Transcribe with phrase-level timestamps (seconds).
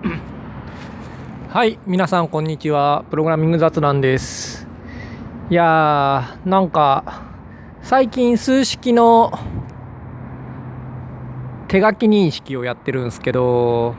[1.50, 3.04] はい皆さんこんにちは。
[3.10, 4.66] プログラミング雑談です。
[5.50, 7.22] いやーなんか
[7.82, 9.30] 最近数式の
[11.68, 13.94] 手書き認識をやってるんですけど、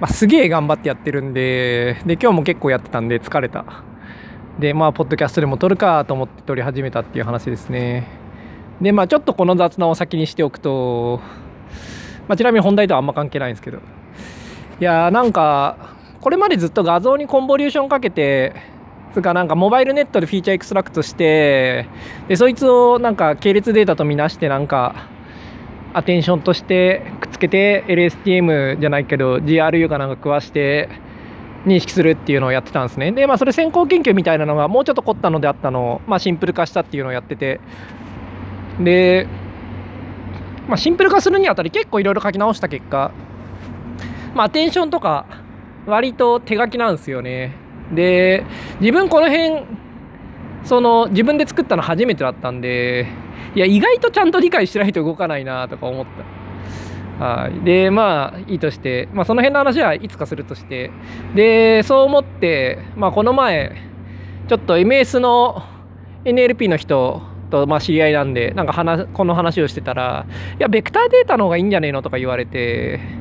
[0.00, 3.84] まあ、すげえ頑張ってやってるんでで今日も結構やってたんで疲れた。
[4.58, 8.08] でまあポッドキャストでも撮るかと思って撮り始めたっていう話ですね。
[8.80, 11.20] でまあちょっとこの雑談を先にしておくと、
[12.26, 13.78] まあ、ちなみに本題とはあんま関係ないんですけど
[14.80, 15.76] いやーなんか
[16.20, 18.54] これまでずっと画像に convolution かけて
[19.12, 21.86] つかなんか MobileNet で feature extract して
[22.28, 25.08] でそいつをなんか系列データとみなしてなんか
[25.92, 30.88] attention としてくっつけて LSTM じゃないけど GRU かなんか食わして
[31.66, 33.12] 認識するっていうのをやってたんですね。
[33.12, 37.60] でまあそれ先行研究みたいなのがもうちょっと凝ったのであったのを、まあ、シンプル化したっていうのをやってて。
[38.78, 39.26] で、
[40.68, 43.10] まあ、シンプル化するにあたり結構いろいろ書き直した結果、
[44.34, 45.26] まあ、アテンションとか
[45.86, 47.54] 割と手書きなんですよね。
[47.92, 48.44] で
[48.80, 49.64] 自分この辺
[50.64, 53.08] その自分で作ったの初めてだったんで
[53.54, 56.06] いや意外とちゃんと理解しないと動かないなとか思っ
[57.18, 57.24] た。
[57.24, 57.60] はい。
[57.64, 60.90] でまあいいとして、まあ、その辺の話はいつかするとして。
[61.34, 63.76] でそう思って、まあ、この前
[64.48, 65.62] ちょっと MS の
[66.24, 70.26] NLP の人とまあ知り合いなんでなんか話この話をしてたら
[70.58, 73.19] いやベクターデータの方がいいんじゃねえのとか言われて。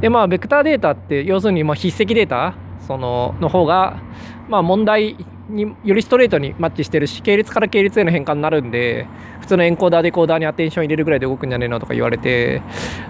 [0.00, 2.54] でまあベクターデータって要するにまあ筆跡データ
[2.86, 4.00] そのの方が
[4.48, 5.16] まあ問題
[5.48, 9.06] によりストレートにマッチしてるし系列から系列への変換になるんで
[9.40, 12.62] 普通のエンコーダーデコーダーにアテンション入れるぐらいで動くんじゃねえのとか言われて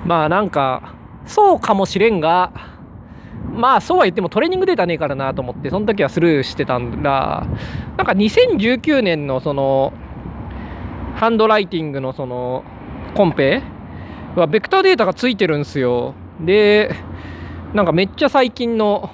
[0.05, 0.95] まあなんか
[1.27, 2.53] そうかもしれんが
[3.53, 7.47] まあそうは言ってもトレーニングデータねえからなと思ってその時はスルーしてたんだ
[7.97, 9.93] なんか2019年のその
[11.17, 12.65] ハンドライティングのその
[13.15, 13.63] コンペ
[14.37, 16.15] はベクターデータがついてるんですよ。
[16.45, 16.95] で
[17.75, 19.11] なんかめっちゃ最近の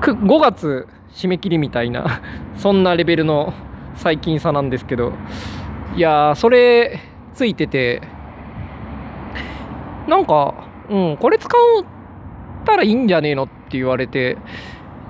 [0.00, 2.20] 5月締め切りみたいな
[2.56, 3.52] そんなレベルの
[3.94, 5.12] 最近さなんですけど
[5.96, 7.00] いやそれ
[7.32, 8.02] ついてて
[10.06, 10.54] なんか
[10.90, 11.84] うんこれ使っ
[12.64, 14.36] たらいいんじゃねえのって言われて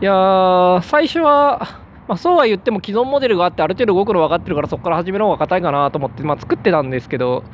[0.01, 7.45] いや最初はまあ、そうは言っても既存モデルがあってある程度動くの分かってるからそこから始める方が硬いかなと思って、まあ、作ってたんですけど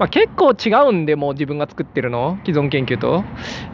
[0.00, 3.22] まあ、結構違うんで、もう自分が作ってるの、既存研究と。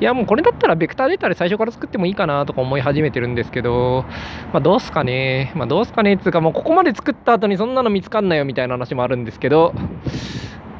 [0.00, 4.04] いや、もうこれだったらベクターデータで最初から作ってもいいかなとか思い始めてるんですけど、
[4.52, 5.52] まあ、どうすかね？
[5.54, 6.14] まあ、どうすかね？
[6.14, 9.72] っていうか、もうここまで作った後にそんなの見つかんないよみたいな話もあるんですけど、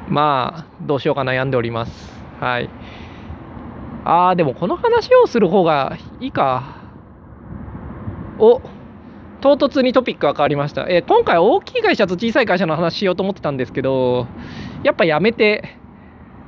[0.09, 2.13] まあ、どうしようか悩んでおります。
[2.41, 2.69] はい。
[4.05, 6.77] あー、でもこの話をする方がいいか。
[8.41, 8.61] お
[9.41, 10.87] 唐突にトピックが変わりました。
[10.89, 14.27] えー、今回大きい会社と小さい会社の話しようと思ってたんですけど、
[14.83, 15.77] やっぱやめて、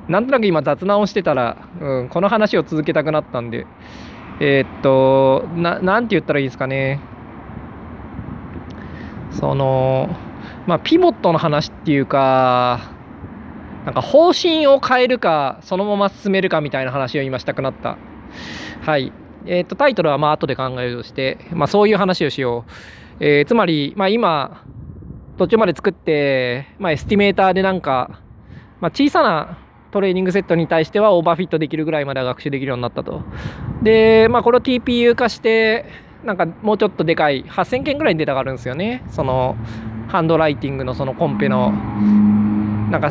[0.07, 3.67] なんとなく今雑談をしてたら、うん、この話を続けたくなったんで、
[4.39, 6.99] えー、っと、な、んて言ったらいいですかね。
[9.31, 10.09] その、
[10.65, 12.91] まあ、ピボットの話っていうか、
[13.85, 17.97] なんか方針を変えるか、そのまま進めるかみたいな話を今したくなった。
[18.81, 19.11] はい。
[19.45, 22.65] えー、とタイトルはまあ後で考えるとして、まあ、そういう話をしよ
[23.19, 24.63] う、えー、つまり、まあ、今
[25.37, 28.21] 途中まで作って、まあ、 Estimator でなんか、
[28.81, 29.57] まあ、小さな
[29.91, 33.23] training set に対しては overfit できるぐらいまでは学習できるようになったと。
[33.81, 35.85] で、まあ、これを TPU 化して
[36.23, 39.03] なんかもうちょっとでかい8000件ぐらいにデータがあるんですよね。
[39.09, 39.55] その
[40.09, 41.71] ハンドライティングのそのコンペの
[42.91, 43.09] なんか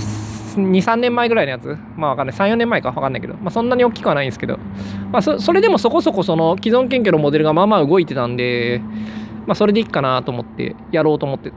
[0.59, 1.77] 23年前ぐらいのやつ？
[1.97, 2.37] まあわかんない。
[2.37, 2.89] 34年前か？
[2.89, 4.59] わかんないけど、まあ、そんなに大きくはないんですけど、
[5.11, 8.81] まあそ、それでもそこそこその既存研究のモデルがまあまあ動いてたんで、
[9.47, 11.53] まあ、それでいいかなと思ってやろうと思って。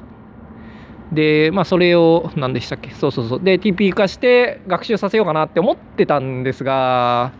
[1.11, 2.91] でまあそれを何でしたっけ？
[2.91, 3.41] そうそうそう。
[3.41, 7.33] で TP 化して学習させようかなって思ってたんですが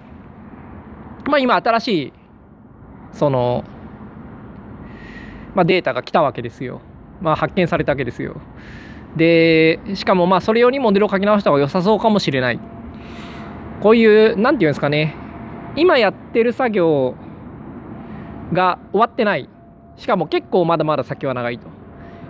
[1.25, 2.13] まあ今新しい
[3.13, 3.63] その
[5.53, 6.79] まあ、データが来たわけですよ。
[7.19, 8.39] まあ、発見されたわけですよ。
[9.15, 12.59] でしかもまあそれよりモデルを書き直した方が良さそうかもしれない。
[13.81, 15.15] こういう何て言うんですかね。
[15.75, 17.15] 今やってる作業
[18.53, 19.49] が終わってない。
[19.97, 21.67] しかも結構まだまだ先は長いと。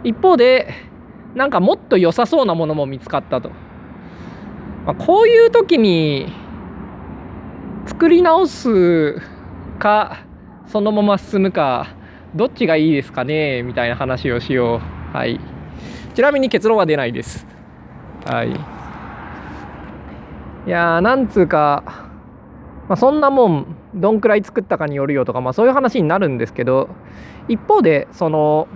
[0.03, 0.73] 一方で
[1.35, 3.49] なんかもっと良さそうなものも見つかったと、
[4.85, 6.33] まあ、こういう時に
[7.85, 9.21] 作り直す
[9.79, 10.25] か
[10.67, 11.95] そのまま進むか
[12.35, 14.81] どっちがいいですかねみたいな話をしよ
[15.13, 15.15] う。
[15.15, 15.39] はい。
[16.13, 17.45] ちなみに結論は出ないです。
[18.25, 18.51] はい。
[20.67, 21.83] いやー、なんつうか、
[22.87, 26.89] まあ、そんなもん、どんくらい作ったかによるよとか、まあ、そういう話になるんですけど、
[27.47, 28.67] 一方で、その、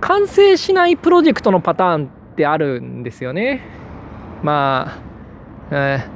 [0.00, 3.62] 完成しないプロジェクトのパターンってあるんですよね。
[4.42, 4.98] ま
[5.70, 6.15] あ、えー、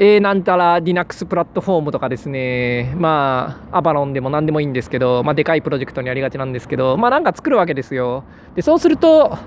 [0.00, 8.24] A なんたら Linux プラットフォームとかですね、まあ、アバロンでも何でもいいんですけど、まあ、でかいプロジェクトにありがちなんですけど、まあ、なんか作るわけですよ。
[8.56, 9.38] で、そうすると、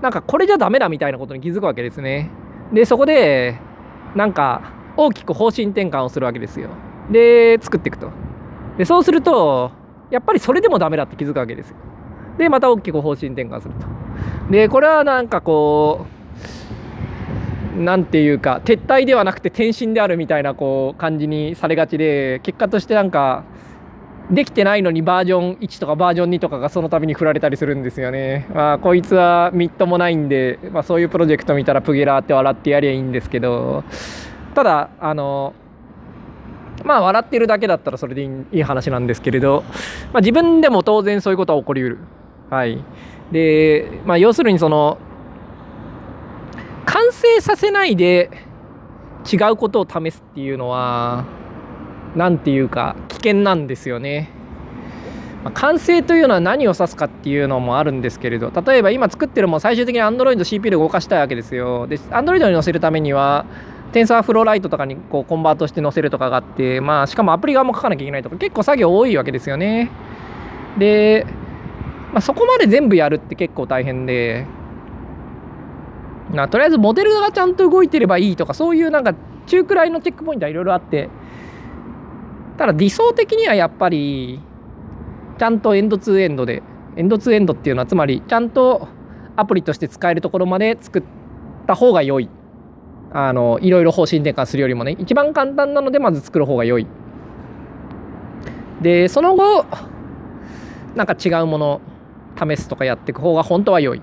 [0.00, 2.30] なんかこれじゃダメだみたいなことに気づくわけですね。
[2.72, 3.58] で、そこで、
[4.14, 6.70] なんか、大きく方針転換をするわけですよ。
[7.10, 8.10] で、作っていくと。
[8.76, 9.72] で、そうすると、
[10.10, 11.76] やっぱりそれでもダメだって気づくわけですよ。
[12.38, 13.86] で、また大きく方針転換すると。
[14.50, 16.17] で、これはなんかこう、
[17.78, 23.44] なんていうか撤退ではなくて転身であるみたいなこう感じにされがちで結果としてなんか
[24.30, 28.46] できてないのにバージョン1とかバージョン2とかがその度に振られたりするんですよね。
[28.52, 33.84] まあ、こいつはみっともないんで、まあ、そういうプロジェクト見たらプゲラーって笑ってやりゃいいんですけど
[34.54, 35.54] ただあの
[36.84, 39.64] まあ笑ってるだけだったらそれでいい話なんですけれど、
[40.12, 41.98] まあ、自分でも当然そういうことは起こりうる。
[42.50, 42.82] はい、
[43.32, 44.98] で、まあ、要するにその
[46.88, 48.30] 完成させないで
[49.30, 51.26] 違うことを試すっていうのは
[52.16, 54.30] 何て言うか危険なんですよね。
[55.44, 61.86] まあ、完成というのは何を指すかっていうのもあるんですけれど例えば今作ってるも最終的に Android CPU で動かしたいわけですよ。
[61.86, 63.44] で Android に載せるためには
[63.92, 69.90] TensorFlow ライトとかにこうコンバートして載せるとかがあって、まあ、しかもアプリ側も書かなきゃいけないとか結構作業多いわけですよね。
[70.78, 71.26] で、
[72.12, 74.46] まあ、そこまで全部やるって結構大変で
[76.32, 79.14] なとりあえずモデルがちゃんと動いてればいいとかそういうなんか
[79.46, 81.08] 中くらいのチェックポイントはいろいろあって。
[82.58, 84.40] ただ理想的にはやっぱり
[85.38, 86.62] ちゃんとエンドツーエンドで
[86.96, 88.88] エンドツーエンドっていうのはつまりちゃんと
[89.36, 91.02] アプリとして使えるところまで作っ
[91.68, 92.28] た方が良い。
[93.12, 94.96] あのいろいろ方針転換するよりもね。
[94.98, 96.86] 一番簡単なのでまず作る方が良い。
[98.82, 99.64] でその後
[100.96, 101.80] なんか違うもの
[102.36, 104.02] 試すとかやっていく方が本当は良い。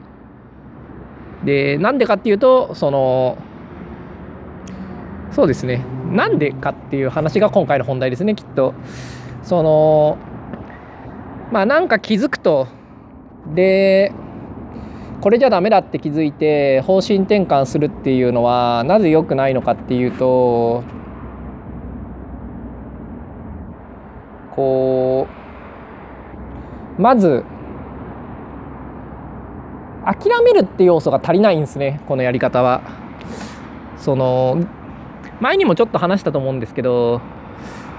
[1.44, 3.38] でなんでかっていうとその
[5.32, 5.84] そうですね。
[6.12, 8.74] なんでかっていう話が今回の本題ですねきっと。
[9.44, 10.18] その
[11.52, 12.68] まあなんか気づくと
[13.54, 14.12] で
[15.22, 20.84] これじゃダメだって気づいて方針転換するっていうのはなぜ良くないのかっていうと
[24.56, 25.28] こ
[26.98, 27.44] うまず
[30.06, 32.82] 諦めるって要素が足りないんですねこのやり方は。
[33.98, 34.64] その
[35.42, 37.22] 前にもちょっと話したと思うんですけど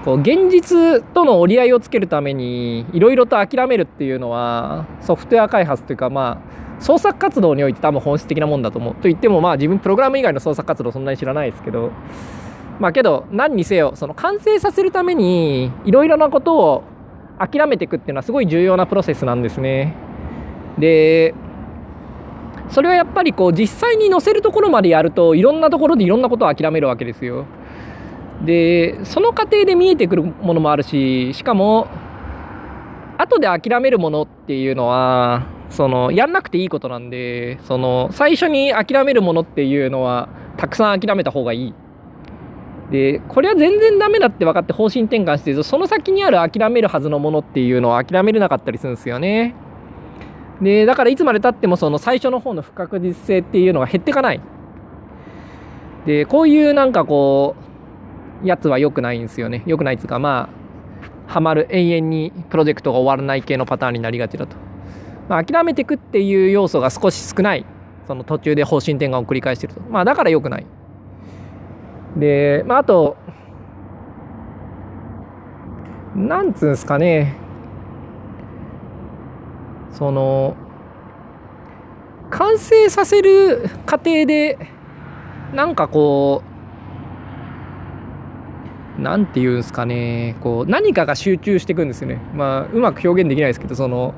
[0.05, 6.41] こう現実との折り合いをつけるためにいろいろと諦めるっていうのはソフトウェア開発というかま
[6.79, 8.95] あ創作活動において多分本質的なもんだと思う。
[8.95, 11.91] と言ってもまあ自分プログラム以外の創作活動そんなに知らないですけど
[12.79, 16.83] まあけど何にせよその完成させるためにいろいろなことを
[17.39, 19.93] 諦めていくっていうのはすごい重要なプロセスなんですね。
[20.77, 21.33] で
[22.69, 27.45] それはやっぱりこう実際に載せるところまでやるといろんなところでいろんなことを諦めるわけですよ。
[28.45, 31.87] でその過程で見えてくるものもあるししかも
[33.17, 41.73] 後で諦めるものっていうのはそのやんなくていいことなんでその最初に諦めるものっていうのはたくさん諦めた方がいい。
[42.91, 49.55] でこれは全然ダメだって分かって方針転換してその先にある諦めるはずのものっていうのは諦めれなかったりするんですよね。
[50.61, 54.41] でだからいつまでたってもその最初の方の不確実性っていうのが減っていかない。
[56.05, 57.55] でこういうなんかこ
[58.43, 59.63] うやつは良くないんですよね。
[59.65, 60.49] 良くないっつうかま
[61.27, 64.55] あハマる永遠にプロジェクトが終わらない系のパターンになりがちだと、
[65.27, 67.65] まあ、諦めていくっていう要素が少し少ない。
[68.07, 69.81] その途中で方針転換を繰り返してると。
[69.81, 70.65] まあだから良くない。
[72.15, 73.17] でまああと
[76.15, 77.35] なんつうんですかね。
[79.97, 80.55] その
[82.29, 84.59] 完成させる過程で
[85.55, 86.43] なんかこ
[88.99, 92.21] うなんて言うんですかねこう何かが集中していくんですよね。
[92.35, 94.13] まあうまく表現できないですけどその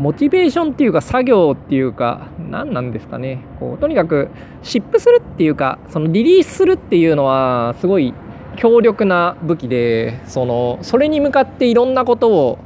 [0.00, 3.44] モチベーションっていうか作業っていうか何なんですかね。
[3.60, 4.30] こうとにかく
[4.62, 8.14] シップするっていうかそのリリースするっていうのはすごい
[8.56, 12.58] 強力な武器でそのそれに向かっていろんなことを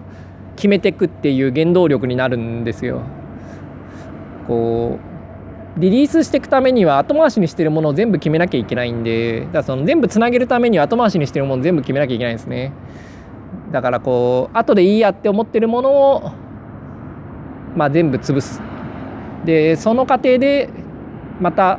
[0.56, 3.02] 決めてくっていう原動力になるんですよ。
[4.48, 4.98] こ
[5.76, 12.72] うリリースしていくためには後回しにしてるものを全部決めなきゃいけないんでだからその全部つなげるためには後回しにしてるものを全部決めなきゃいけないんですね。
[13.72, 16.32] だからこう後でいいやって思ってるものを、
[17.76, 18.62] まあ、全部潰す。
[19.44, 20.70] でその過程で
[21.40, 21.78] また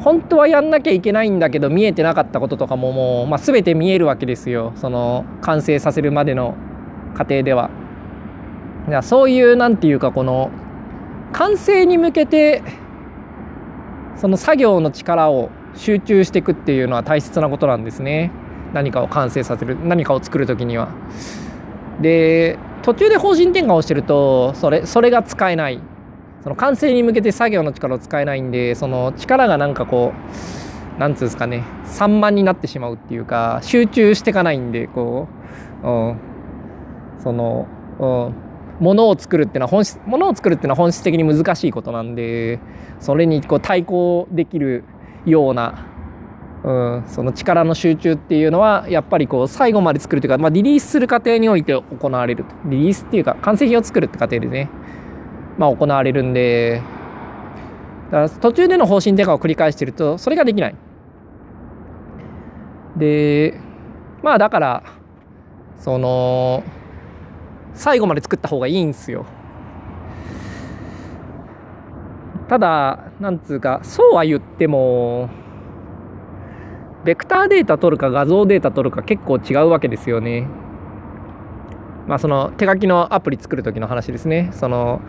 [0.00, 6.56] 本当はやんなきゃいけないんだけど見えてなかったこととかももう、まあ、全て見えるわけですよその完成させるまでの
[7.14, 7.70] 過程では。
[9.02, 10.50] そういうなんていうかこの
[11.32, 12.62] 完成に向けて
[14.16, 18.30] その作業の力を集中していくっていうのは大切なことなんですね。
[18.72, 20.88] 何かを完成させる何かを作る時には。
[22.00, 25.80] で途中で方針転換をしてるとそれそれが使えない。
[26.42, 30.12] その完成に向けて作業の力を使えないんでその力がなんかこ
[30.96, 35.28] うなんつうんですかね散漫になってしまうっていうか集中していかないんでこ
[35.84, 36.16] う、うん、
[37.22, 37.66] その、
[37.98, 42.58] うん、ものを作るっていうのは本質ものを作るっていうのは本質的に難しいことなんで
[43.00, 44.84] それにこう対抗できる
[45.24, 45.86] ような、
[46.64, 54.68] うん、その力の集中っていうのはやっぱりこう最後まで作るというか、まあ、リリースする過程において行われるとリリースっていうか完成品を作るって過程でね、
[55.58, 56.82] まあ、行われるんで
[58.06, 60.74] だから途中での方針転換を繰り返してるとそれができない。
[62.96, 63.58] で
[64.22, 64.82] まあだから
[65.78, 66.62] その
[67.74, 69.26] 最後まで作った方がいいんですよ。
[72.48, 75.30] ただなんつうかそうは言っても
[77.04, 80.46] ベクターデータ取るか画像データ取るか結構違うわけですよね。
[82.06, 84.50] まあその手書きのアプリ作る時の話ですね。
[84.52, 85.00] その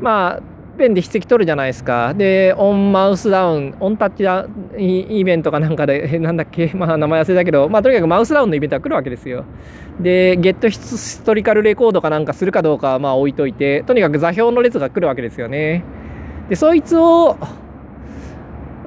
[0.00, 2.14] まあペンで筆跡取るじゃないですか。
[2.14, 4.46] で、オンマウスダウン、オンタッチダ
[4.78, 9.44] イベントかなんかで、なんだっけ、 まあ名前忘れたけど、まあとにかくマウスダウンのイベントが来るわけですよ。
[10.00, 15.82] で、ゲットヒストリカルレコードかなんかするかどうかはまあ置いといて、とにかく座標の列が来るわけですよね。
[16.48, 17.36] で、そいつを、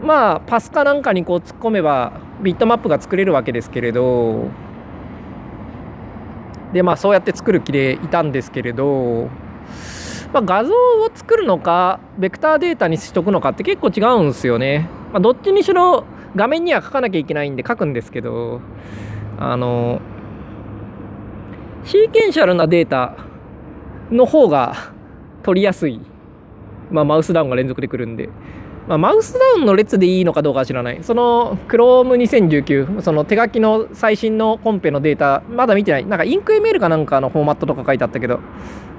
[0.02, 4.48] まあパスかなんかにこう突っ込めばビットマップが作れるわけですけれど、
[6.74, 9.28] で、まあそうやって作る気でいたんですけれど、
[10.34, 16.06] まあ、画像を作るのかベクターデータにしとくのかって結構違うんですよね、まあ、どっちにしろ
[16.36, 18.62] 画面には書かなきゃいけないんで書くんですけど
[19.40, 20.00] あの
[21.86, 23.16] シーケンシャルなデータ
[24.12, 24.76] の方が
[25.44, 26.02] 取りやすい、
[26.92, 28.30] まあ、マウスダウンが連続でくるんで、
[28.90, 38.40] まあ、マウスダウンの列でいいのかどうかは知らないその Chrome2019 その手書きの最新のコンペのデータまだ見てないなんかインク ML かなんかのフォーマットとか書いてあったけど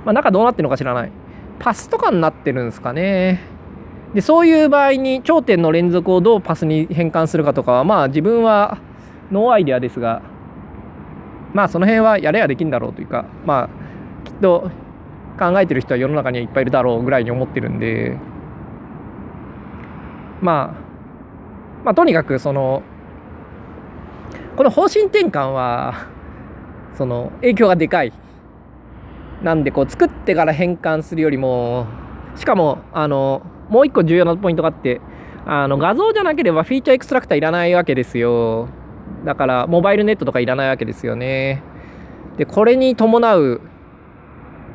[0.04, 1.12] まあ、中どうなってるのか知らない。
[1.58, 3.40] パスとかになってるんですかね。
[4.14, 8.78] で、そういう場合に頂点の連続をどうパスに変換するかとかは、まあ自分は
[9.30, 10.22] ノーアイデアですが、
[11.52, 14.70] まあその辺はやれやできんだろうというか、まあきっと
[15.38, 18.16] 考えてる人は世の中にはいっぱいいるだろうぐらいに思ってるんで、
[20.40, 22.82] まあ、まあとにかくその、
[24.56, 26.06] この方針転換は、
[26.94, 28.12] その影響がでかい。
[29.42, 31.86] なんでこう作ってから変換するよりも
[32.36, 35.00] しかもあのもう一個重要なポイントがあって
[35.46, 38.68] あの画像じゃなければフィーチャーエクストラクターいらないわけですよ。
[39.24, 41.62] だからモバイルネットとかいらないわけですよね。
[42.36, 43.60] でこれに伴う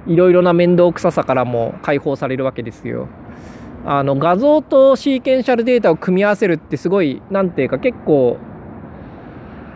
[0.07, 3.07] いろいろな面倒くささからも解放されるわけですよ。
[3.88, 8.38] あの画像とシーケンシャルデータを組み合わせるってすごい何ていうか結構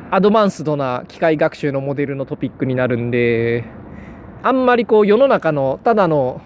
[0.10, 3.66] アドバンスドな機械学習のモデルのトピックになるんで
[4.42, 6.42] あんまりこう世の中のただの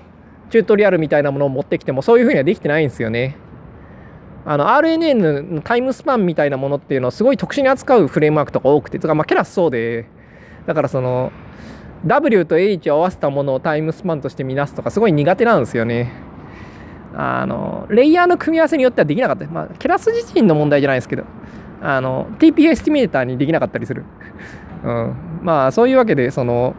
[0.50, 3.38] チュートリアルみたいなものを持ってきてもそういうふうにはできてないんですよね。
[4.46, 10.10] あの RNN のタイムスパンみたいなものっていうのをすごい特殊に扱うフレームワークとか多くて、つかまあケラスそうで、
[10.68, 11.32] だからその
[12.06, 16.12] W と H を合わせたものをタイムスパンとして見なすとかすごい苦手なんですよね。
[17.16, 19.46] あの、レイヤーの組み合わせによってはできなかった。
[19.48, 21.24] まあ、ケラス自身の問題じゃないですけど、
[21.82, 24.04] あの、TP エスティメーターにできなかったりする。
[24.84, 25.16] うん。
[25.42, 26.76] まあ、そういうわけで、その、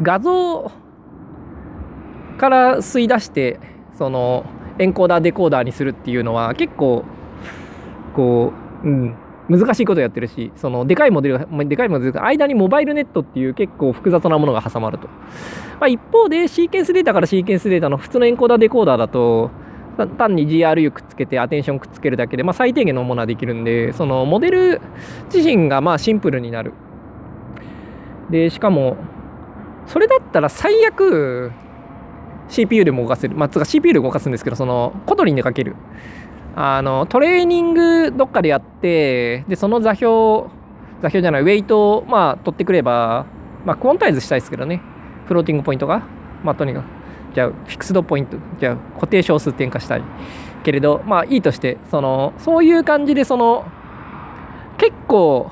[0.00, 0.70] 画像
[2.38, 3.58] から吸い出して
[3.98, 4.46] その
[4.78, 7.04] encoder decoder にするっていうのは結構
[8.14, 8.52] こ
[8.84, 9.16] う、うん、
[9.48, 15.12] 難しいことやってるしそのでかいモデルがでかいモデルが間に MobileNet っていう結構複雑なものが挟まると、ま
[15.82, 19.50] あ、一方で sequence data から sequence data の普通の encoder decoder だと
[20.06, 24.80] 単に GRU くっつけて attention くっつけるだけで、まあ、最低限のものはできるんでそのモデル
[25.32, 26.72] 自身がまあシンプルになる。
[28.30, 28.96] でしかも
[29.86, 31.50] それだったら最悪
[32.48, 33.34] CPU でも動かせる。
[33.34, 35.74] まあつか CPU で動かすんですけどその Kotlin で書ける。
[36.56, 40.48] あのトレーニングどっかでやってでその座標
[41.02, 43.26] 座標じゃない weight をまあ取ってくれば
[43.64, 44.82] まあ quantize したいですけどね。
[45.26, 46.02] フローティングポイントが。
[46.42, 46.84] まあとにかく
[47.34, 48.36] じゃあフィクスドポイント。
[48.58, 50.02] じゃあ固定小数点化したい
[50.64, 53.66] けれどまあいいとしてそのそういう感じでその
[54.78, 55.50] 結構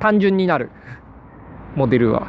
[0.00, 0.70] 単純になる。
[1.74, 2.28] モデルは。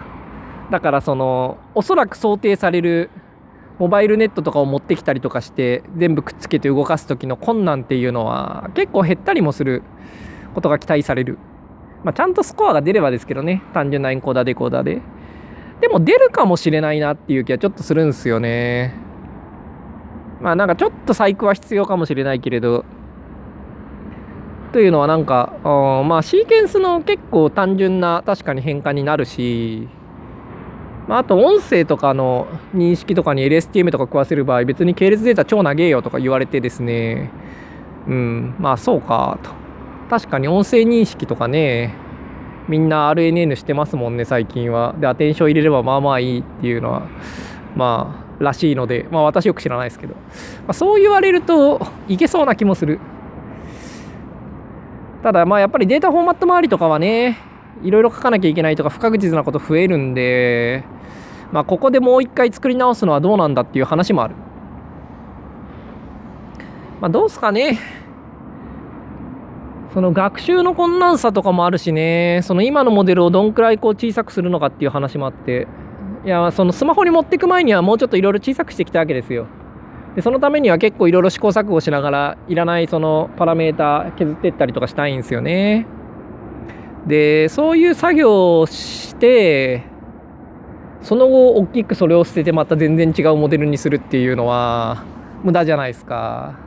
[0.72, 3.10] だからそのおそらく想定される
[3.80, 9.82] モバイルネットとかを持ってきたりとかして全部くっつけて動かす時の困難っていうのは結構減ったりもする
[10.54, 11.40] ことが期待される、
[12.04, 13.64] まあ、ちゃんとスコアが出ればですけどね。
[13.74, 15.02] 単純なエンコーダーデコーダーで。
[15.82, 18.94] でも出るかもしれないなっていう気はちょっとするんですよね。
[20.40, 22.86] まあなんかちょっと細工は必要かもしれないけれど。
[24.72, 29.88] というのはなんかまあシーケンスの結構単純な確かに変化になるし、
[31.08, 37.32] まあ、あと音声とかの認識とかに LSTM とか食わせる場合別に系列データ超長えよとか言われてですね。
[38.08, 39.50] うんまあそうかと。
[40.10, 41.96] 確かに音声認識とかね
[42.68, 44.96] みんな RNN してますもんね最近は。
[44.98, 47.08] でアテンション入れればまあまあいいっていうのは
[47.76, 49.06] まあらしいので。
[49.12, 50.22] まあ私よく知らないですけど、ま
[50.70, 53.00] あ、そう言われるといけそうな気もする。
[55.22, 57.38] ただまあやっぱりデータフォーマット周りとかはね
[57.82, 60.84] いろいろ書かなきゃいけないとか不確実なこと増えるんで
[61.52, 64.36] まあここでもう一回作り直すのはどうなんだっていう話もある。
[67.00, 67.80] まあどうすかね。
[69.94, 72.40] その学習の困難さとかもあるしね。
[72.44, 75.68] その今のモデルをどんくらいこう小さくするのかっていう話もあって。
[76.26, 79.46] いやそのスマホに持っていく前にはもうちょっといろいろ小さくしてきたわけですよ。
[80.16, 85.86] でそのためには結構いろいろ試行錯誤しながらいらないそのパラメータ削ってったりとかしたいんですよね。
[87.08, 89.84] でそういう作業をして
[91.02, 95.04] その後大きくそれを捨ててまた全然違うモデルにするっていうのは
[95.44, 96.58] 無駄じゃないですか。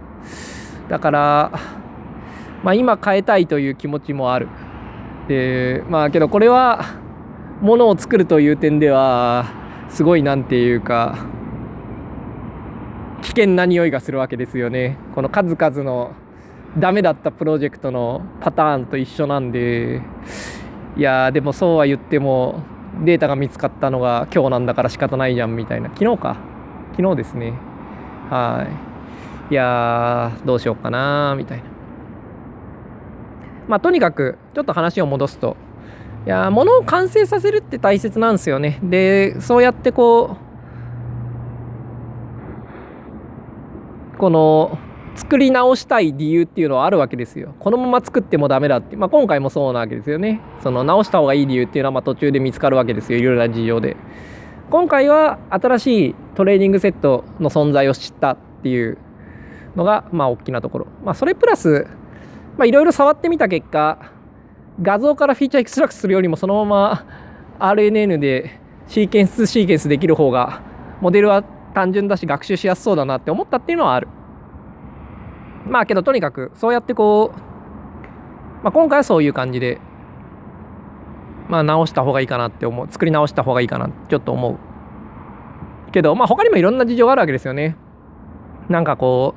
[0.88, 1.52] だから
[2.62, 4.48] まあ今変えたいという気持ちもある。
[5.28, 6.84] でまあけどこれは
[7.62, 9.46] ものを作るという点では
[9.88, 11.16] すごいなんていうか
[13.22, 14.98] 危険な匂いがするわけですよね。
[15.14, 16.12] この数々の
[16.78, 20.02] ダメだったプロジェクトのパターンと一緒なんで
[20.96, 22.62] いやでもそうは言っても
[23.04, 25.90] データが見つかったのが今日なんだから仕方ないじゃんみたいな。
[25.90, 26.36] 昨日か。
[26.96, 27.52] 昨日ですね。
[28.30, 28.66] は
[29.50, 29.52] い。
[29.52, 31.64] いやどうしようかなみたいな。
[33.68, 35.56] まあとにかくちょっと話を戻すと
[36.24, 38.78] いや物を完成させるって大切なんですよね。
[38.82, 40.36] でそうやってこ
[44.14, 44.78] うこの
[45.16, 47.54] 作り直したい理由っていうのはあるわけですよ。
[47.58, 50.40] このまま作ってもダメだって、まあ、今回もそうなわけですよね。
[50.62, 53.18] その直した方がいい理由っていうのはま途中で見つかるわけですよ。
[53.18, 53.96] いろいろな事情で。
[54.70, 58.98] 今回は新しい training set の存在を知ったっていう
[59.74, 60.86] のがまあ大きなところ。
[61.04, 61.86] まあ、それプラス
[62.64, 63.98] いろいろ触ってみた結果
[64.82, 67.06] 画像から feature extract するよりもそのまま
[67.58, 70.62] RNN で sequence sequence できる方が
[71.00, 74.08] モデルは単純だし学習しやすそうだなって思ったっていうのはある
[75.68, 79.80] まあけどとにかくそうやってこう、まあ、今回はそういう感じで
[81.48, 84.58] まあ直した方がいいかなって思う作り直した方がいいかなちょっと思う。
[85.92, 87.76] けどまあ他にもいろんな事情があるわけですよね。
[88.68, 89.34] なんかこ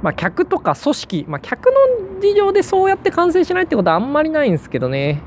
[0.00, 5.22] うまあ客とか組織まあ客の事情でそうやって完成しないってことはあんまりないんですけどね。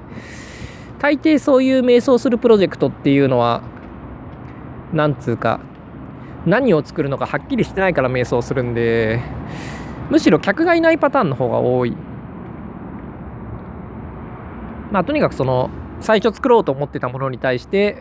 [1.00, 3.64] 大抵そういう迷走するプロジェクトっていうのは
[4.94, 5.60] なんつうか
[6.46, 9.20] 何を作るのかはっきりしてないから迷走するんで
[10.12, 11.96] むしろ客がいないパターンの方が多い。
[14.92, 15.70] まあとにかくその
[16.02, 17.98] 最初作ろうと思ってたものに対して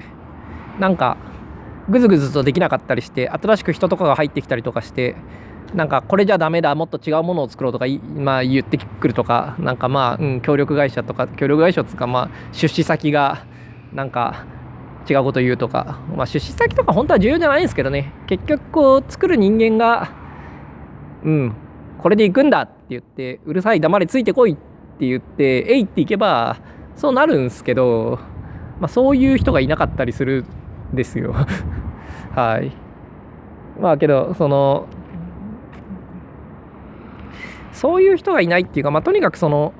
[0.80, 1.16] なんか
[1.88, 5.14] ぐずぐずとできなかったりして新しく人とかが入ってきたりとかして
[5.72, 13.44] なんかこれじゃダメだもっと違うものを作ろうとかまあ言ってくるとかなんかまあ、うん、協力会社とか協力会社つかまあ出資先が
[13.92, 14.46] なんか
[15.08, 18.12] 違うこと言うとか、まあ、出資先とか本当は重要じゃないんですけどね。
[18.26, 20.10] 結局こう作る人間が
[21.24, 21.54] うん
[22.00, 24.56] これで行くんだって言ってうるさい黙れついてこいっ
[24.98, 26.58] て言ってえいっていけば
[26.96, 28.18] そうなるんすけど、
[28.80, 30.44] まあ、そういう人がいなかったりする
[30.92, 31.34] んですよ
[32.34, 32.72] はい
[33.80, 34.86] まあけどその
[37.72, 39.72] そういう人がいないっていうか、まあ、とにかくその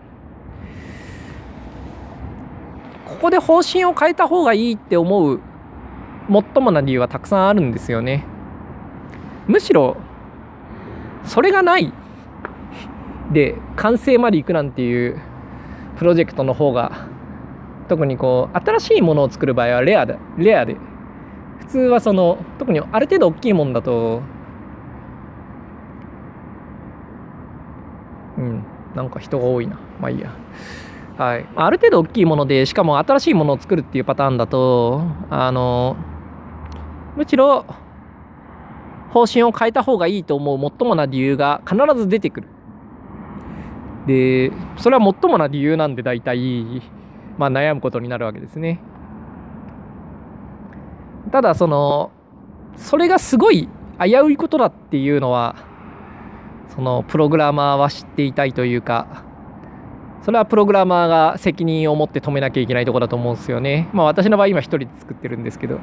[3.04, 5.40] ここで方針を変えた方がいいって思う
[6.30, 8.24] 最もな理由はたくさんあるんですよね。
[9.46, 9.96] むしろ
[11.24, 11.92] それがない
[13.32, 15.20] で完成までいくなんていう
[15.96, 17.06] プロジェクトの方が
[17.88, 20.76] 特にこう新しいものを作る場合はレアでレアで。
[21.60, 24.22] 普通はその特にある程度大きいもんだと
[28.36, 28.64] うん
[28.96, 29.78] なんか人が多いな。
[30.00, 30.32] まあいいや。
[31.16, 35.96] はい、ある程度大きいものでしかも新しいものを作るっていうパターンだとあの
[37.14, 37.66] むしろ
[39.10, 42.48] 方針を変えた方がいいと思う最もな理由が必ず出てくる。
[44.06, 46.82] でそれは最もな理由なんで大体、
[47.38, 48.80] まあ、悩むことになるわけですね
[51.30, 52.10] ただその
[52.76, 53.68] それがすごい
[54.00, 55.56] 危ういことだっていうのは
[56.74, 59.24] そのプログラマーは知っていたいというか
[60.22, 63.88] それはプログラマーが責任を持って止めなきゃいけないとこだと思うんですよね。
[63.94, 65.80] まあ私の場合今一人で作ってるんですけど、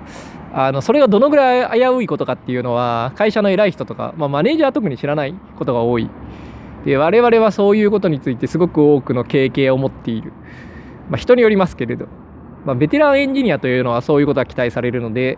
[0.53, 6.09] あのそれがどのぐらい危ういことかっていうのは会社の偉い人とか、まあ、マネージャーは特に知らないことが多い。
[6.87, 10.31] で我々はそういうことについてすごく多くの経験を持っている、
[11.09, 12.07] まあ、人によりますけれど、
[12.63, 15.37] まあ、ベテランエンジニアというのはそういうことが期待されるので、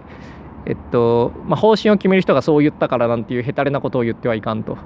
[0.67, 4.77] えっとまあ、方針を決める人がそう言ったからなんていうへたれなことを言ってはいかんと。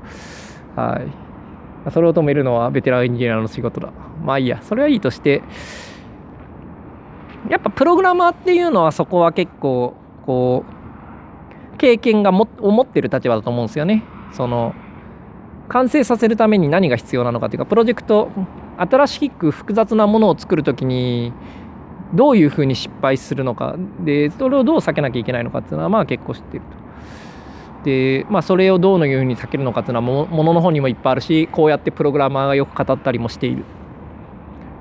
[0.77, 1.33] はい
[1.91, 3.91] それを止めるのはベテランエンジニアの仕事だ。
[4.23, 5.43] まあいいや、それはいいとして、
[7.49, 9.93] やっぱプログラマーっていうのはそこは結構、
[10.25, 10.63] こ
[11.73, 14.05] う、経験がも持ってる立場だと思うんですよね。
[14.31, 14.73] その、
[15.69, 18.29] 完成させるために何が必要なのかというか、プロジェクト、
[18.77, 21.33] 新しく複雑なものを作るときに、
[22.13, 26.83] どういうふうに失敗するのか、で、それをどう避けなきゃいけないのかっていうのは、まあ結構知ってると。
[27.83, 33.65] で、まあ、それをどういうふうに避けるのかっていうのはものの方にもいっぱいあるしこうやってプログラマーがよく語ったりもしている。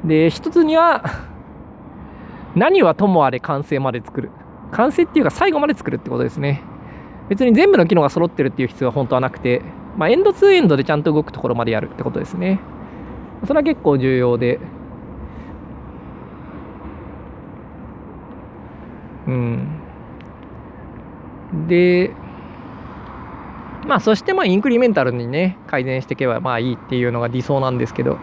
[0.05, 1.05] で一つには
[2.55, 4.31] 何はともあれ完成まで作る。
[4.71, 6.63] 完成っていうか最後まで作るってことですね。
[7.29, 9.63] 別に全部の機能が揃ってるっていう必要は本当はなくて、
[9.97, 12.61] まあ、エンドツーエンドでちゃんと動くところまでやるってことですね。
[13.47, 14.59] それは結構重要で。
[19.27, 19.69] うん。
[21.69, 22.11] で
[23.87, 28.21] まあそしてまあインクリメンタルにね改善していけばまあいいっていうのが理想なんですけど、ま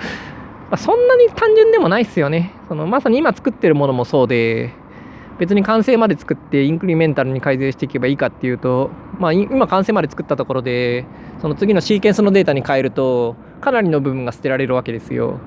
[0.71, 2.53] あ、そんなに単純でもないっすよね。
[2.67, 4.73] そのまさに今作ってるものもそうで。
[5.39, 11.05] 別に完成まで作ってインクリメンタルに改善していけばいいかっていうと、まあ、今完成まで作ったところで
[11.41, 15.39] その次のシーケンスのデータに変えるとかなりの部分が捨てられるわけですよ。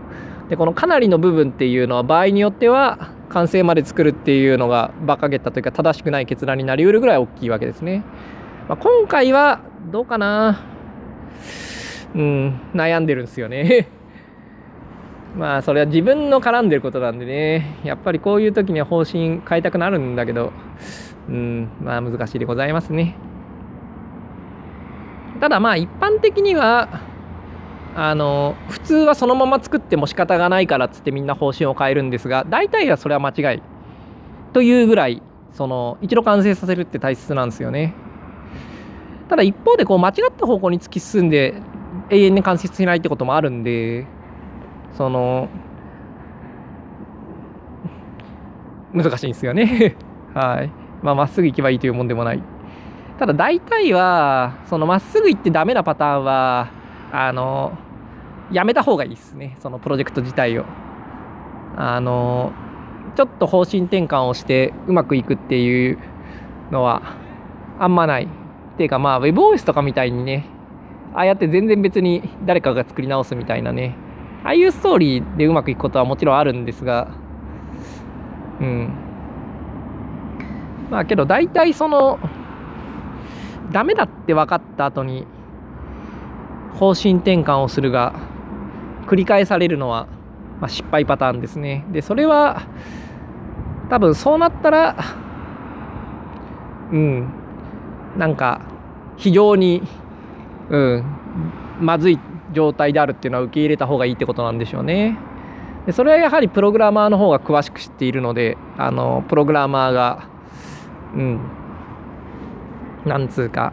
[0.48, 8.02] でこのかなりの部分っていうのは場合によっては完成まで作るっていうのが馬鹿げたというか正しくない決断になりうるぐらい大きいわけですね、
[8.68, 10.60] まあ、今回はどうかな。
[12.14, 13.88] うん、悩んでるんですよね。
[15.36, 20.52] まあ、それは自分の絡んでることなんでね、やっぱりこういう時には方針変えたくなるんだけど、
[21.28, 23.16] うん、まあ難しいでございますね。
[25.40, 27.00] ただまあ一般的には、
[27.94, 33.62] あの、普通はそのまま作っても仕方がないからっつってみんな方針を変えるんですが、大体はそれは間違い。
[34.52, 37.94] というぐらい、その、一度完成させるって大切なんですよね。
[39.28, 41.54] ただ一方でこう間違った方向に突き進んで
[42.10, 44.06] 永遠に完成しないってこともあるんで
[44.92, 45.48] その
[48.92, 49.96] 難しいんですよね。
[50.34, 50.70] はい。
[51.02, 52.42] まあまっすぐ行けばいいというもんでもない。
[53.18, 56.68] ただ大体はそのまっすぐ行ってダメなパターンは
[57.12, 57.72] あの
[58.50, 59.56] やめた方がいいですね。
[59.60, 60.64] そのプロジェクト自体を。
[61.76, 62.52] あの
[63.14, 65.98] ちょっと方針転換をしてうまくいくっていう
[66.70, 67.02] のは
[67.78, 68.24] あんまない。
[68.24, 70.46] っていうかまあ WebOS とかみたいにね
[71.14, 73.96] ああやって全然別に誰かが作り直すみたいなね。
[74.44, 77.08] ああいうストーリーでうまくいくことはもちろんあるんですが
[78.60, 78.90] うん。
[80.90, 82.18] まあけど大体その
[83.70, 85.26] ダメだって分かった後に
[86.74, 88.14] 方針転換をするが
[89.06, 90.06] 繰り返されるのは、
[90.60, 91.84] まあ、失敗パターンですね。
[91.92, 92.62] でそれは
[93.90, 94.96] 多分そうなったら
[96.92, 97.32] うん。
[98.16, 98.60] なんか
[99.16, 99.82] 非常に、
[100.68, 101.04] うん、
[101.80, 102.18] まずい
[102.52, 105.18] 状態であるっていうのは受け入れた方がいいってことなんでしょうね。
[105.86, 110.28] でそれはやはりプログラマーの方が詳しく知っているのであのプログラマーが
[111.14, 111.40] うん
[113.04, 113.72] なんつうか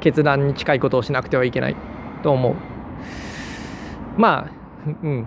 [0.00, 1.76] 決断に近いことをしなくてはいけない
[2.22, 2.54] と思う。
[4.18, 4.50] まあ
[5.02, 5.26] うん。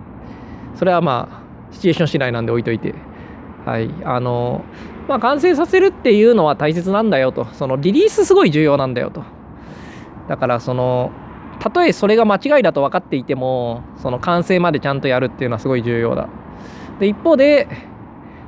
[0.74, 2.94] それはまあシチュエーション次第なんで置いといて。
[3.66, 3.90] はい。
[4.04, 4.64] あの
[5.08, 7.46] まあ、完成させるっていうのは大切なんだよと。
[7.52, 9.24] そのリリースすごい重要なんだよと。
[10.28, 11.10] だからその
[11.62, 16.28] たとえそれが間違いだと分かっていてもその完成までちゃんとやるっていうのはすごい重要だ。
[16.98, 17.68] で一方で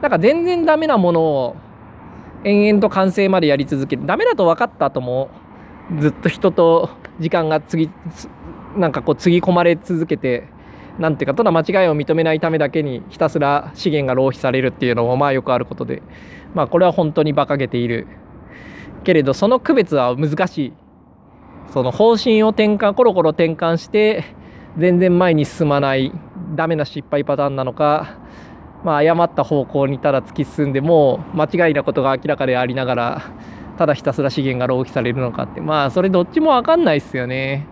[0.02, 1.56] なんか全然ダメなものを
[2.42, 5.30] 延々と完成までやり続けるダメだと分かった後も
[6.00, 7.88] ずっと人と時間が次
[8.76, 10.48] なんかこうつぎ込まれ続けて
[10.98, 16.02] なんていうかただ間違いを認めないためだけにひたすら資源が浪費されるっていうのもまあよくあることで
[16.52, 18.08] まあこれは本当に馬鹿げている。
[19.04, 20.72] けれどその区別は難しい。
[21.72, 24.24] その方針を転換コロコロ転換して
[24.76, 26.12] 全然前に進まない
[26.54, 28.18] ダメな失敗パターンなのか
[28.84, 33.22] まあ誤った方向にただ突き進んでも間違いなことが明らかでありながら
[33.76, 37.66] ただひたすら資源が浪費されるのかってまあそれどっちも分かんないっすよね。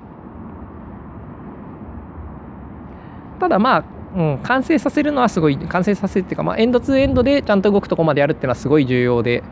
[3.38, 3.84] ただまあ、
[4.16, 9.42] うん、完成させるのはすごい完成させるっていうか、まあ、エンドツーエンドでちゃんと動くとこまでやるっていうのはすごい重要で、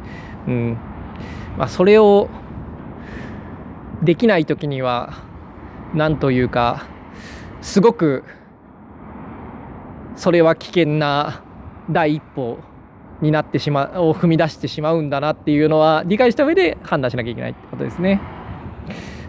[0.46, 0.78] うん
[1.58, 2.28] まあ、それを
[4.02, 5.12] できない時には
[5.94, 6.86] 何というか
[7.60, 8.24] すごく
[10.16, 11.42] それは危険な
[11.90, 12.58] 第一歩
[13.20, 18.20] になってしまうを踏み出してしまうんだなっていうのは理解した上で判断しなきゃいけないってことですね。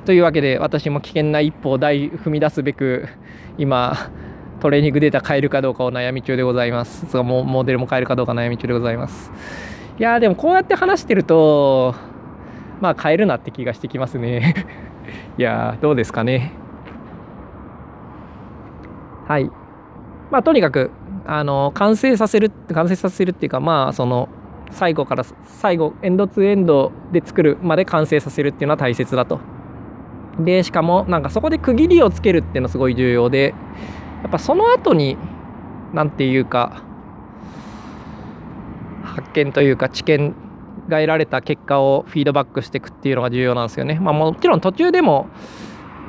[0.06, 3.08] というわけで私も危険な一歩を大踏み出すべく
[3.58, 4.10] 今
[4.60, 9.32] トレーニングデータ変えるかどうかを悩み中でございますそもモデルも変えるかどうか悩み中でございます
[10.00, 11.94] いやでもこうやって話してると
[12.82, 14.56] まあ変えるなって気がしてきますね。
[15.38, 16.52] いやどうですかね。
[19.28, 19.50] はい。
[20.32, 20.92] まあとにかく
[21.26, 24.28] あの完成させる完成させるっていうかまあその
[24.72, 29.40] 最後から最後エンドツーエンドで作るまで完成させるっていうのは大切だと。
[30.40, 33.54] でしかもなんかそこで区切りをつけるっていうのすごい重要で
[34.24, 35.18] やっぱその後に
[35.94, 36.84] 何て言うか
[39.04, 40.34] 発見というか知見
[40.92, 44.00] が得られた結果をフィードバックしていくっていうのが重要なんですよね。
[44.00, 45.28] まあ、もちろん途中でも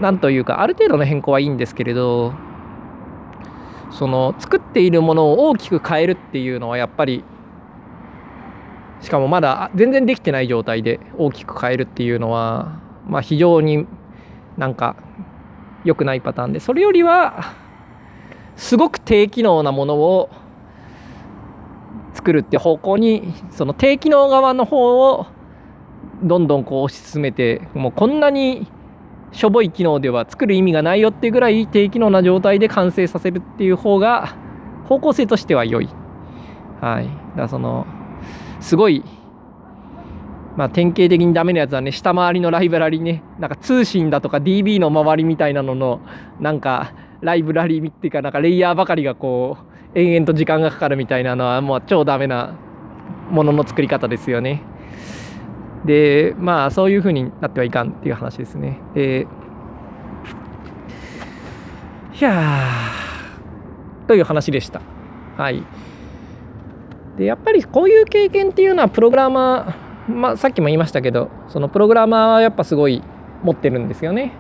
[0.01, 2.35] 何というかある程度の変更はいいんですけれど
[3.91, 7.25] その作っているものを大きく変えるっていうのはやっぱり
[9.01, 13.87] しかもまだ全然できてない状態で大きく変えるっていうのは、まあ、非常に
[14.57, 14.97] なんか
[15.85, 17.55] 良くないパターンでそれよりは
[18.57, 20.31] すごく低機能なものを
[22.23, 25.27] 作るって方向にその低機能側の方を
[26.23, 28.69] どんどんこう推し進めてもうこんなに
[29.33, 34.37] しょぼい機能では作る意味がないよっていうぐらい低機能な状態で完成させるっていう方が
[34.89, 35.89] 方向性としては良い。
[36.81, 37.07] はい。
[37.07, 37.87] だからその
[38.61, 39.03] すごい
[40.55, 46.03] まあ、典型的にダメなやつはね下回りのライブラリねなんか通信だとか DB の周りみたいなのの
[46.41, 52.55] なんかライブラリっていうかなんかレイヤーばかりがこう延々と時間がかかるみたいなのはもう超ダメな
[53.31, 54.63] ものの作り方ですよね。
[55.85, 58.79] でまあそういうふうになってはいかんっていう話ですね。
[58.95, 59.27] で
[62.21, 62.69] いや
[64.07, 64.81] という話でした。
[65.37, 65.63] はい。
[67.17, 73.03] でやっぱりこういう経験っていうのはプログラマーまあ、さっきも言いましたけどそのプログラマーはやっぱすごい
[73.43, 74.33] 持ってるんですよね。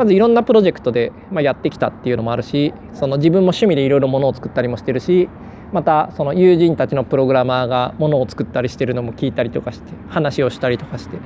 [0.00, 5.28] まずいろんなプロジェクトで、ま、やってきたっていうのもあるしその自分も趣味でいろいろものを作ったりもしてるし
[5.74, 11.22] またその友人たちのプログラマーがものを作ったりしてるのも聞いたりとかして話をしたりとかしてや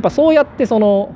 [0.02, 1.14] ぱそうやってその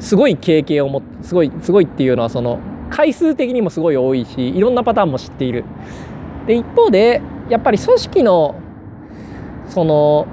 [0.00, 2.58] すごい経験を持ってすごいすごいっていうのはその
[2.88, 5.66] 回数的にもすごい多いしいろんなパターンも知っている。
[6.46, 8.54] で一方でやっぱり組織の
[9.68, 10.26] その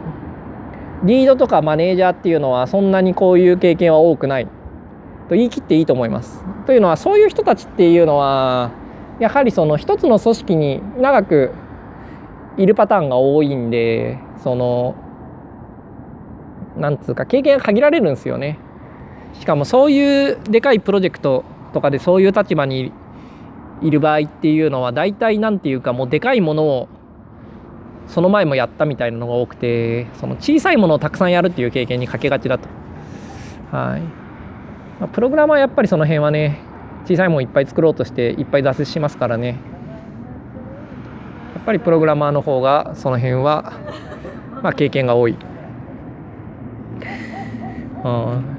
[1.03, 4.47] リードとかマネージャーっていうのはそんなにこういう経験は多くない
[5.31, 6.43] と言い切っていいと思います。
[6.65, 8.71] というのはそういう人たちっていうのは
[9.21, 11.51] やはりその一つの組織に長く
[12.57, 14.93] いるパターンが多いんでその
[16.75, 18.59] なんつうか経験限られるんですよね。
[19.31, 22.91] しかもそういうでかいプロジェクトとかでそういう立場に
[23.81, 26.89] いる場合っていうのは大体なんていうかもうでかいものを
[28.07, 32.67] その前もやったみたいなのが多くてその小さいものをたくさんやるっていう経験にかけがちだと
[33.71, 34.20] はい、
[35.01, 36.59] まあ、プログラマーはやっぱりその辺はね
[37.05, 39.57] 小さいものいっぱい作ろうとしていっぱい挫折しますからね。
[41.55, 43.73] やっぱりプログラマーの方がその辺は
[44.61, 45.35] まあ経験が多い。
[48.03, 48.57] うん。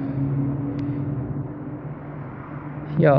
[2.99, 3.13] いや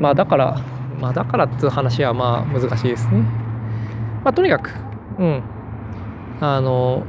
[0.00, 0.58] まあだから
[0.98, 3.20] まあだからっていう話はまあ難しいですね。
[4.24, 4.70] まあ、とにかく、
[5.18, 5.42] うん、
[6.40, 7.04] あの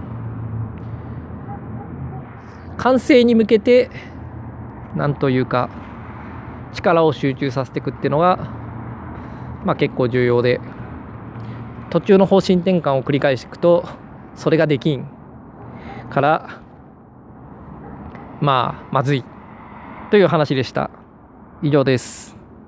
[2.81, 3.91] 完成に向けて
[4.95, 5.69] なんというか
[6.73, 8.37] 力を集中させていくっていうのが、
[9.63, 10.59] まあ、結構重要で
[11.91, 13.87] 途中の方針転換を繰り返していくと
[14.35, 15.05] それができん
[16.09, 16.61] から
[18.41, 19.23] まあまずい
[20.09, 20.89] という話でした。
[21.61, 22.30] 以上です。